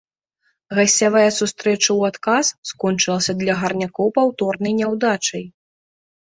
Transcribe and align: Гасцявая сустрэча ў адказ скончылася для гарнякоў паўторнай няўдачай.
Гасцявая 0.77 1.27
сустрэча 1.39 1.85
ў 1.85 2.01
адказ 2.13 2.45
скончылася 2.71 3.31
для 3.43 3.53
гарнякоў 3.61 4.07
паўторнай 4.17 4.73
няўдачай. 4.81 5.45